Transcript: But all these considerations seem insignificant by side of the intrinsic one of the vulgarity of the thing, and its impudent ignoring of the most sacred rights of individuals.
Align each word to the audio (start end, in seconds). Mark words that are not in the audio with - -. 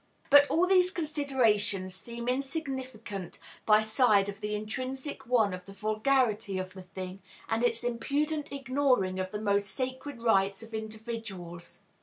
But 0.31 0.47
all 0.47 0.65
these 0.65 0.89
considerations 0.89 1.93
seem 1.93 2.27
insignificant 2.27 3.37
by 3.67 3.83
side 3.83 4.29
of 4.29 4.41
the 4.41 4.55
intrinsic 4.55 5.27
one 5.27 5.53
of 5.53 5.67
the 5.67 5.73
vulgarity 5.73 6.57
of 6.57 6.73
the 6.73 6.81
thing, 6.81 7.21
and 7.47 7.63
its 7.63 7.83
impudent 7.83 8.51
ignoring 8.51 9.19
of 9.19 9.29
the 9.29 9.39
most 9.39 9.67
sacred 9.67 10.19
rights 10.19 10.63
of 10.63 10.73
individuals. 10.73 11.81